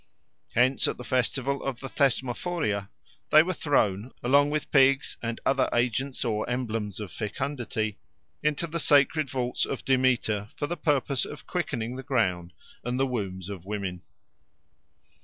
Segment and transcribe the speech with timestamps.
[0.55, 2.89] Hence at the festival of the Thesmophoria
[3.29, 7.99] they were thrown, along with pigs and other agents or emblems of fecundity,
[8.41, 12.51] into the sacred vaults of Demeter for the purpose of quickening the ground
[12.83, 14.01] and the wombs of women.